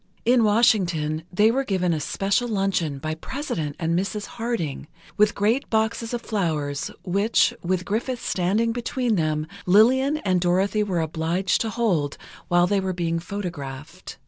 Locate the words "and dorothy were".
10.25-11.01